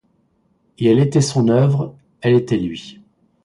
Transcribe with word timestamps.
Et 0.79 0.87
elle 0.87 0.97
était 0.97 1.21
son 1.21 1.47
œuvre, 1.49 1.95
elle 2.21 2.33
était 2.33 2.57
lui. 2.57 3.01